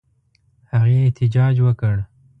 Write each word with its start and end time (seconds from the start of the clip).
هغې 0.71 0.95
احتجاج 1.05 1.55
وکړ. 1.65 1.95